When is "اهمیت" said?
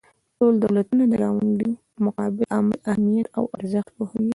2.91-3.27